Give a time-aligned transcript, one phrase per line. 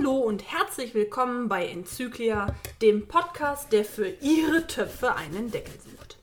[0.00, 6.16] Hallo und herzlich willkommen bei Enzyklia, dem Podcast, der für ihre Töpfe einen Deckel sucht.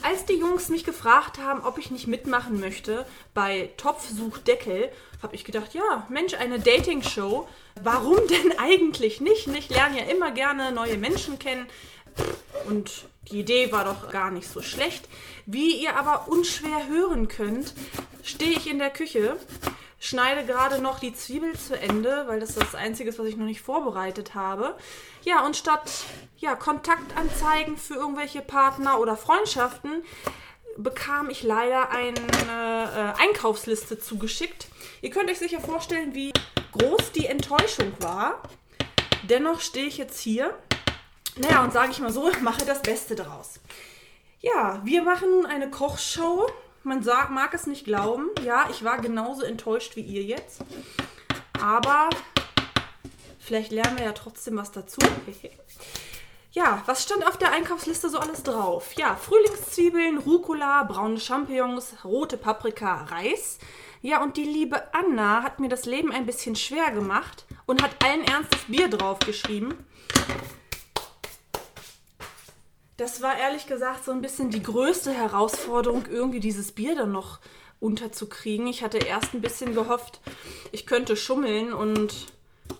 [0.00, 3.04] Als die Jungs mich gefragt haben, ob ich nicht mitmachen möchte
[3.34, 4.90] bei Topfsuchdeckel,
[5.22, 7.46] habe ich gedacht, ja, Mensch, eine Dating-Show.
[7.82, 9.48] Warum denn eigentlich nicht?
[9.48, 11.66] Ich lerne ja immer gerne neue Menschen kennen.
[12.66, 15.06] Und die Idee war doch gar nicht so schlecht.
[15.44, 17.74] Wie ihr aber unschwer hören könnt,
[18.22, 19.36] stehe ich in der Küche
[20.00, 23.46] schneide gerade noch die Zwiebel zu Ende, weil das das Einzige ist, was ich noch
[23.46, 24.76] nicht vorbereitet habe.
[25.22, 25.90] Ja, und statt
[26.38, 30.02] ja, Kontaktanzeigen für irgendwelche Partner oder Freundschaften
[30.76, 34.68] bekam ich leider eine äh, Einkaufsliste zugeschickt.
[35.02, 36.32] Ihr könnt euch sicher vorstellen, wie
[36.72, 38.42] groß die Enttäuschung war.
[39.24, 40.56] Dennoch stehe ich jetzt hier.
[41.36, 43.60] Naja, und sage ich mal so, mache das Beste draus.
[44.40, 46.50] Ja, wir machen nun eine Kochshow
[46.82, 48.28] man sagt, mag es nicht glauben.
[48.44, 50.62] Ja, ich war genauso enttäuscht wie ihr jetzt.
[51.60, 52.08] Aber
[53.38, 55.00] vielleicht lernen wir ja trotzdem was dazu.
[56.52, 58.94] Ja, was stand auf der Einkaufsliste so alles drauf?
[58.94, 63.60] Ja, Frühlingszwiebeln, Rucola, braune Champignons, rote Paprika, Reis.
[64.02, 68.04] Ja, und die liebe Anna hat mir das Leben ein bisschen schwer gemacht und hat
[68.04, 69.74] allen Ernstes Bier draufgeschrieben.
[73.00, 77.38] Das war ehrlich gesagt so ein bisschen die größte Herausforderung, irgendwie dieses Bier dann noch
[77.80, 78.66] unterzukriegen.
[78.66, 80.20] Ich hatte erst ein bisschen gehofft,
[80.70, 82.26] ich könnte schummeln und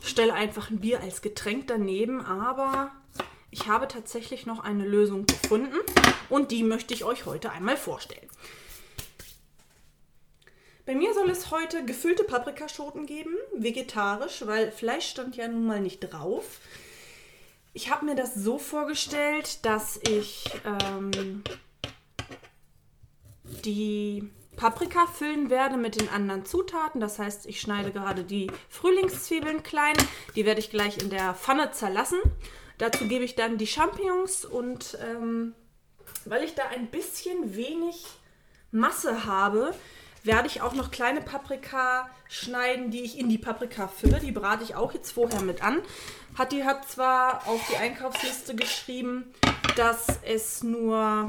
[0.03, 2.93] stelle einfach ein Bier als Getränk daneben, aber
[3.51, 5.79] ich habe tatsächlich noch eine Lösung gefunden
[6.29, 8.29] und die möchte ich euch heute einmal vorstellen.
[10.85, 15.81] Bei mir soll es heute gefüllte Paprikaschoten geben, vegetarisch, weil Fleisch stand ja nun mal
[15.81, 16.61] nicht drauf.
[17.73, 21.45] Ich habe mir das so vorgestellt, dass ich ähm,
[23.65, 27.01] die Paprika füllen werde mit den anderen Zutaten.
[27.01, 29.97] Das heißt, ich schneide gerade die Frühlingszwiebeln klein.
[30.35, 32.19] Die werde ich gleich in der Pfanne zerlassen.
[32.79, 35.55] Dazu gebe ich dann die Champignons und ähm,
[36.25, 38.05] weil ich da ein bisschen wenig
[38.73, 39.75] Masse habe,
[40.23, 44.21] werde ich auch noch kleine Paprika schneiden, die ich in die Paprika fülle.
[44.21, 45.81] Die brate ich auch jetzt vorher mit an.
[46.39, 49.33] Hatti hat zwar auf die Einkaufsliste geschrieben,
[49.77, 51.27] dass es nur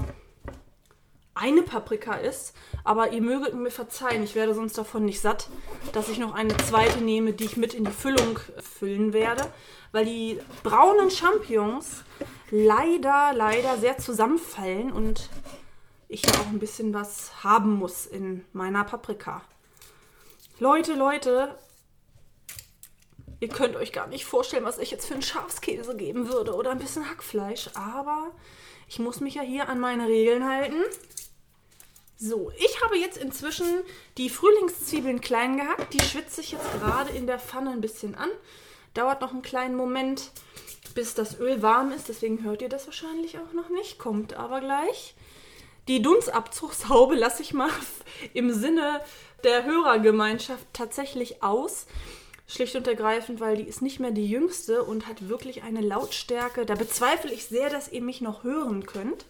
[1.34, 2.53] eine Paprika ist,
[2.84, 5.50] aber ihr möget mir verzeihen, ich werde sonst davon nicht satt,
[5.94, 9.46] dass ich noch eine zweite nehme, die ich mit in die Füllung füllen werde,
[9.91, 12.03] weil die braunen Champignons
[12.52, 15.29] leider, leider sehr zusammenfallen und
[16.12, 19.42] ich ja auch ein bisschen was haben muss in meiner Paprika.
[20.60, 21.58] Leute, Leute,
[23.40, 26.72] ihr könnt euch gar nicht vorstellen, was ich jetzt für einen Schafskäse geben würde oder
[26.72, 28.32] ein bisschen Hackfleisch, aber
[28.88, 30.84] ich muss mich ja hier an meine Regeln halten.
[32.18, 33.66] So, ich habe jetzt inzwischen
[34.18, 35.94] die Frühlingszwiebeln klein gehackt.
[35.94, 38.30] Die schwitze ich jetzt gerade in der Pfanne ein bisschen an.
[38.94, 40.32] Dauert noch einen kleinen Moment,
[40.94, 42.10] bis das Öl warm ist.
[42.10, 43.98] Deswegen hört ihr das wahrscheinlich auch noch nicht.
[43.98, 45.16] Kommt aber gleich.
[45.88, 47.69] Die Dunstabzugshaube lasse ich mal
[48.34, 49.02] im Sinne
[49.44, 51.88] der Hörergemeinschaft tatsächlich aus.
[52.47, 56.66] Schlicht und ergreifend, weil die ist nicht mehr die jüngste und hat wirklich eine Lautstärke.
[56.66, 59.25] Da bezweifle ich sehr, dass ihr mich noch hören könnt.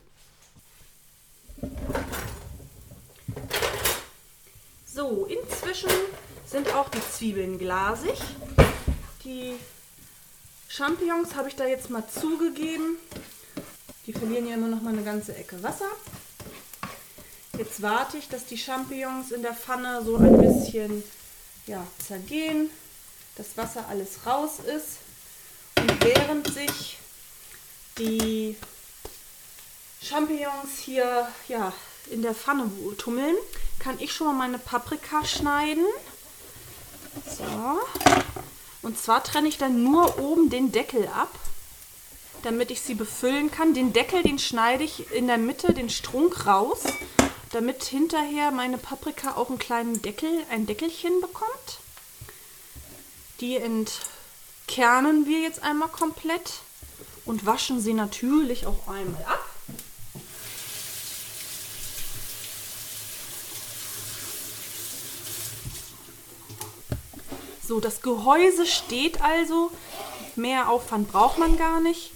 [4.85, 5.90] So, inzwischen
[6.45, 8.19] sind auch die Zwiebeln glasig.
[9.23, 9.53] Die
[10.67, 12.97] Champignons habe ich da jetzt mal zugegeben.
[14.07, 15.90] Die verlieren ja immer noch mal eine ganze Ecke Wasser.
[17.57, 21.03] Jetzt warte ich, dass die Champignons in der Pfanne so ein bisschen
[21.67, 22.69] ja, zergehen,
[23.35, 24.97] das Wasser alles raus ist.
[25.78, 26.97] Und während sich
[27.97, 28.56] die
[30.01, 31.73] Champignons hier ja,
[32.09, 33.35] in der Pfanne tummeln,
[33.79, 35.85] kann ich schon mal meine Paprika schneiden.
[37.28, 37.81] So.
[38.81, 41.38] Und zwar trenne ich dann nur oben den Deckel ab,
[42.44, 43.73] damit ich sie befüllen kann.
[43.73, 46.84] Den Deckel, den schneide ich in der Mitte, den Strunk raus
[47.51, 51.79] damit hinterher meine Paprika auch einen kleinen Deckel, ein Deckelchen bekommt.
[53.39, 56.61] Die entkernen wir jetzt einmal komplett
[57.26, 59.46] und waschen sie natürlich auch einmal ab.
[67.67, 69.72] So, das Gehäuse steht also.
[70.35, 72.11] Mehr Aufwand braucht man gar nicht.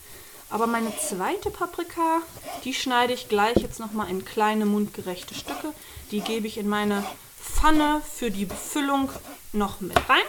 [0.49, 2.21] Aber meine zweite Paprika,
[2.65, 5.71] die schneide ich gleich jetzt nochmal in kleine mundgerechte Stücke.
[6.11, 7.05] Die gebe ich in meine
[7.39, 9.09] Pfanne für die Befüllung
[9.53, 10.25] noch mit rein.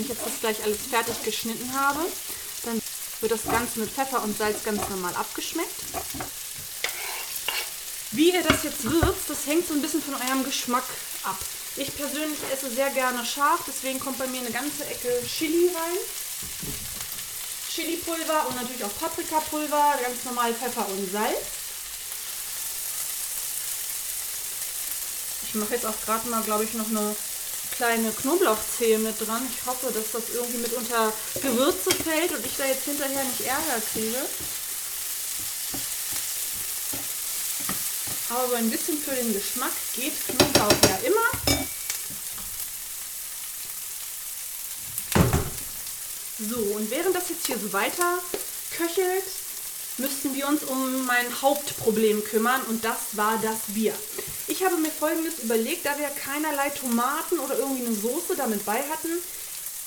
[0.00, 2.00] Ich jetzt das gleich alles fertig geschnitten habe,
[2.64, 2.80] dann
[3.20, 5.70] wird das Ganze mit Pfeffer und Salz ganz normal abgeschmeckt.
[8.12, 10.84] Wie ihr das jetzt würzt, das hängt so ein bisschen von eurem Geschmack
[11.24, 11.38] ab.
[11.76, 15.98] Ich persönlich esse sehr gerne scharf, deswegen kommt bei mir eine ganze Ecke Chili rein.
[17.74, 21.42] Chili-Pulver und natürlich auch Paprikapulver, ganz normal Pfeffer und Salz.
[25.48, 27.16] Ich mache jetzt auch gerade mal, glaube ich, noch eine
[27.76, 29.46] kleine Knoblauchzehe mit dran.
[29.50, 33.40] Ich hoffe, dass das irgendwie mit unter Gewürze fällt und ich da jetzt hinterher nicht
[33.40, 34.18] Ärger kriege.
[38.30, 41.64] Aber ein bisschen für den Geschmack geht Knoblauch ja immer.
[46.50, 48.18] So, und während das jetzt hier so weiter
[48.76, 49.24] köchelt,
[49.98, 53.94] müssten wir uns um mein Hauptproblem kümmern und das war das Bier.
[54.46, 58.76] Ich habe mir folgendes überlegt, da wir keinerlei Tomaten oder irgendwie eine Soße damit bei
[58.76, 59.08] hatten,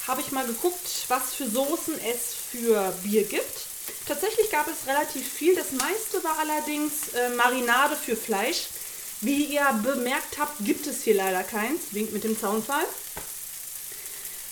[0.07, 3.67] habe ich mal geguckt, was für Soßen es für Bier gibt.
[4.07, 5.55] Tatsächlich gab es relativ viel.
[5.55, 8.67] Das meiste war allerdings äh, Marinade für Fleisch.
[9.21, 11.81] Wie ihr bemerkt habt, gibt es hier leider keins.
[11.91, 12.85] Winkt mit dem Zaunfall.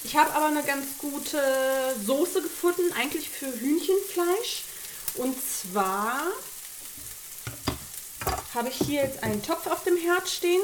[0.04, 1.42] Ich habe aber eine ganz gute
[2.06, 4.63] Soße gefunden, eigentlich für Hühnchenfleisch.
[5.16, 6.22] Und zwar
[8.54, 10.62] habe ich hier jetzt einen Topf auf dem Herd stehen.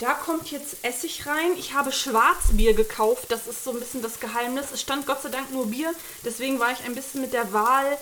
[0.00, 1.56] Da kommt jetzt Essig rein.
[1.56, 3.26] Ich habe Schwarzbier gekauft.
[3.30, 4.72] Das ist so ein bisschen das Geheimnis.
[4.72, 5.94] Es stand Gott sei Dank nur Bier.
[6.24, 7.98] Deswegen war ich ein bisschen mit der Wahl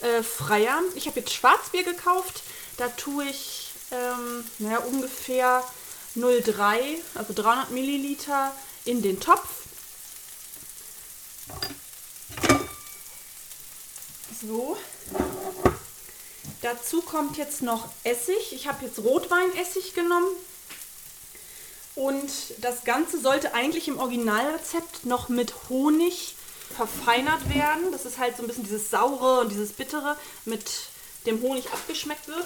[0.00, 0.80] äh, freier.
[0.94, 2.42] Ich habe jetzt Schwarzbier gekauft.
[2.76, 5.62] Da tue ich ähm, naja, ungefähr
[6.16, 8.52] 0,3, also 300 Milliliter
[8.84, 9.62] in den Topf.
[14.40, 14.76] So.
[16.74, 18.52] Dazu kommt jetzt noch Essig.
[18.52, 20.26] Ich habe jetzt Rotweinessig genommen.
[21.94, 26.34] Und das Ganze sollte eigentlich im Originalrezept noch mit Honig
[26.76, 27.92] verfeinert werden.
[27.92, 30.64] Das ist halt so ein bisschen dieses saure und dieses bittere mit
[31.26, 32.44] dem Honig abgeschmeckt wird.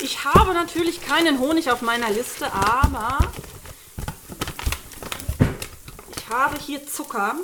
[0.00, 3.20] Ich habe natürlich keinen Honig auf meiner Liste, aber
[6.14, 7.36] ich habe hier Zucker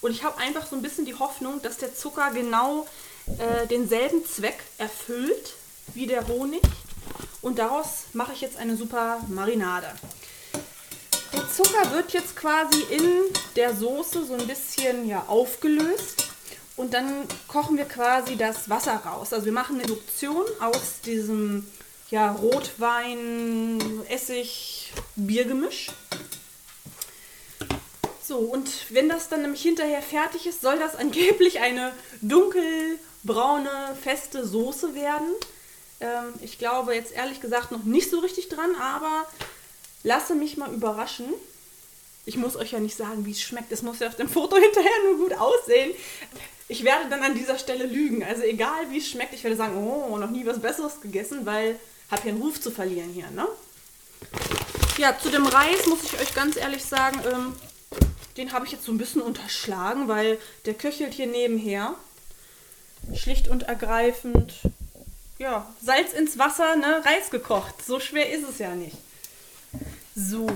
[0.00, 2.88] und ich habe einfach so ein bisschen die Hoffnung, dass der Zucker genau
[3.38, 5.54] äh, denselben Zweck erfüllt
[5.96, 6.62] wie der Honig.
[7.42, 9.88] Und daraus mache ich jetzt eine super Marinade.
[11.32, 13.10] Der Zucker wird jetzt quasi in
[13.56, 16.26] der Soße so ein bisschen ja, aufgelöst.
[16.76, 19.32] Und dann kochen wir quasi das Wasser raus.
[19.32, 21.66] Also wir machen eine Induktion aus diesem
[22.10, 25.88] ja, Rotwein, Essig, Biergemisch.
[28.22, 34.46] So, und wenn das dann nämlich hinterher fertig ist, soll das angeblich eine dunkelbraune, feste
[34.46, 35.28] Soße werden.
[36.00, 39.26] Ähm, ich glaube jetzt ehrlich gesagt noch nicht so richtig dran, aber
[40.02, 41.26] lasse mich mal überraschen.
[42.24, 43.72] Ich muss euch ja nicht sagen, wie es schmeckt.
[43.72, 45.92] Es muss ja auf dem Foto hinterher nur gut aussehen.
[46.68, 48.24] Ich werde dann an dieser Stelle lügen.
[48.24, 51.78] Also egal, wie es schmeckt, ich werde sagen, oh, noch nie was Besseres gegessen, weil
[52.10, 53.46] habe hier einen Ruf zu verlieren hier, ne?
[54.98, 57.54] Ja, zu dem Reis muss ich euch ganz ehrlich sagen, ähm,
[58.36, 61.94] den habe ich jetzt so ein bisschen unterschlagen, weil der köchelt hier nebenher.
[63.14, 64.52] Schlicht und ergreifend
[65.38, 67.74] ja, Salz ins Wasser, ne, Reis gekocht.
[67.84, 68.96] So schwer ist es ja nicht.
[70.14, 70.46] So.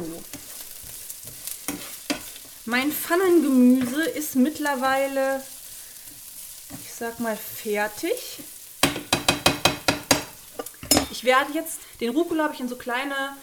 [2.64, 5.42] Mein Pfannengemüse ist mittlerweile,
[6.84, 8.38] ich sag mal, fertig.
[11.10, 13.36] Ich werde jetzt, den Rucola habe ich in so kleine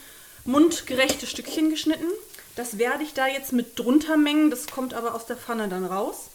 [0.46, 2.08] mundgerechte Stückchen geschnitten.
[2.56, 4.50] Das werde ich da jetzt mit drunter mengen.
[4.50, 6.30] Das kommt aber aus der Pfanne dann raus.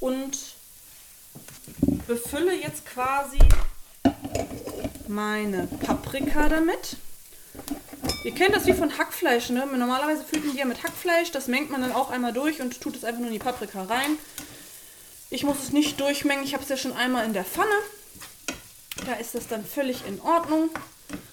[0.00, 0.38] Und
[2.06, 3.38] befülle jetzt quasi
[5.08, 6.96] meine Paprika damit.
[8.24, 9.66] Ihr kennt das wie von Hackfleisch, ne?
[9.66, 11.30] Normalerweise füllt man die ja mit Hackfleisch.
[11.30, 13.84] Das mengt man dann auch einmal durch und tut es einfach nur in die Paprika
[13.84, 14.18] rein.
[15.30, 16.44] Ich muss es nicht durchmengen.
[16.44, 17.70] Ich habe es ja schon einmal in der Pfanne.
[19.06, 20.70] Da ist es dann völlig in Ordnung.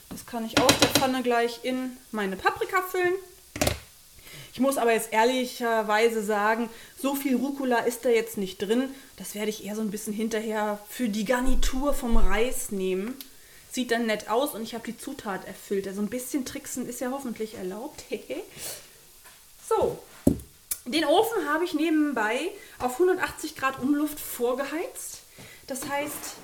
[0.10, 3.14] Das kann ich aus der Pfanne gleich in meine Paprika füllen.
[4.54, 6.70] Ich muss aber jetzt ehrlicherweise sagen,
[7.02, 8.94] so viel Rucola ist da jetzt nicht drin.
[9.18, 13.16] Das werde ich eher so ein bisschen hinterher für die Garnitur vom Reis nehmen.
[13.72, 15.88] Sieht dann nett aus und ich habe die Zutat erfüllt.
[15.88, 18.04] Also ein bisschen tricksen ist ja hoffentlich erlaubt.
[19.68, 19.98] so,
[20.86, 25.22] den Ofen habe ich nebenbei auf 180 Grad Umluft vorgeheizt.
[25.66, 26.36] Das heißt,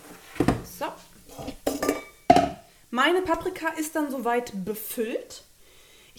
[0.79, 0.85] so,
[2.89, 5.43] meine Paprika ist dann soweit befüllt.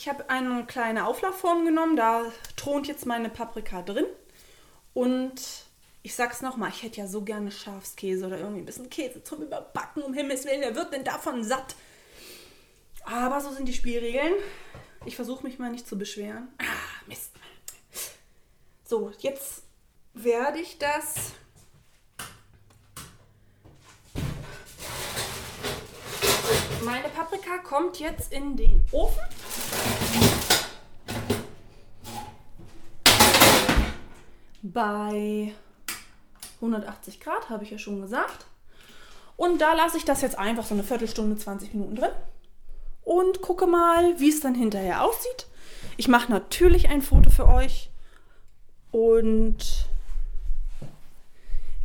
[0.01, 2.25] Ich habe eine kleine Auflaufform genommen, da
[2.57, 4.07] thront jetzt meine Paprika drin.
[4.95, 5.67] Und
[6.03, 9.43] ich sag's nochmal, ich hätte ja so gerne Schafskäse oder irgendwie ein bisschen Käse zum
[9.43, 11.77] Überbacken, um Himmels Willen, wer wird denn davon satt?
[13.05, 14.33] Aber so sind die Spielregeln.
[15.05, 16.49] Ich versuche mich mal nicht zu beschweren.
[16.57, 17.33] Ah, Mist.
[18.83, 19.65] So, jetzt
[20.15, 21.33] werde ich das
[26.83, 29.23] meine Paprika kommt jetzt in den Ofen.
[34.63, 35.53] Bei
[36.57, 38.47] 180 Grad, habe ich ja schon gesagt.
[39.37, 42.11] Und da lasse ich das jetzt einfach so eine Viertelstunde, 20 Minuten drin
[43.05, 45.47] und gucke mal, wie es dann hinterher aussieht.
[45.97, 47.91] Ich mache natürlich ein Foto für euch
[48.91, 49.87] und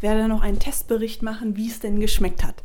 [0.02, 2.64] werde noch einen Testbericht machen, wie es denn geschmeckt hat.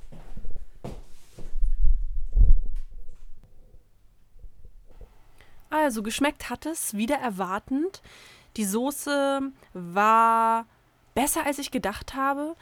[5.91, 8.01] Also geschmeckt hat es wieder erwartend.
[8.57, 9.41] Die Soße
[9.73, 10.67] war
[11.17, 12.55] besser, als ich gedacht habe.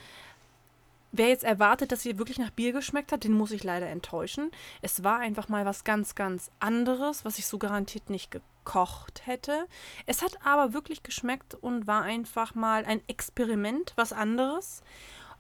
[1.13, 4.51] Wer jetzt erwartet, dass sie wirklich nach Bier geschmeckt hat, den muss ich leider enttäuschen.
[4.81, 9.67] Es war einfach mal was ganz, ganz anderes, was ich so garantiert nicht gekocht hätte.
[10.07, 14.81] Es hat aber wirklich geschmeckt und war einfach mal ein Experiment, was anderes.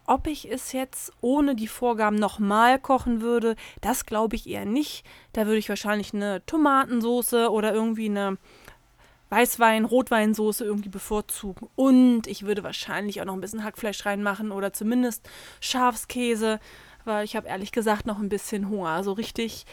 [0.09, 5.05] Ob ich es jetzt ohne die Vorgaben nochmal kochen würde, das glaube ich eher nicht.
[5.35, 8.39] Da würde ich wahrscheinlich eine Tomatensoße oder irgendwie eine
[9.29, 11.69] Weißwein, Rotweinsoße irgendwie bevorzugen.
[11.77, 15.29] Und ich würde wahrscheinlich auch noch ein bisschen Hackfleisch reinmachen oder zumindest
[15.61, 16.59] Schafskäse,
[17.05, 18.89] weil ich habe ehrlich gesagt noch ein bisschen Hunger.
[18.89, 19.67] Also richtig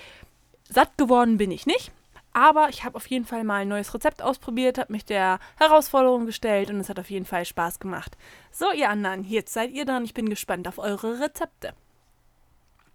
[0.68, 1.94] satt geworden bin ich nicht.
[2.36, 6.26] Aber ich habe auf jeden Fall mal ein neues Rezept ausprobiert, habe mich der Herausforderung
[6.26, 8.18] gestellt und es hat auf jeden Fall Spaß gemacht.
[8.52, 10.04] So, ihr anderen, jetzt seid ihr dran.
[10.04, 11.74] Ich bin gespannt auf eure Rezepte.